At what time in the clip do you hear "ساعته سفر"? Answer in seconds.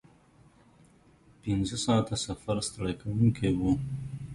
1.85-2.55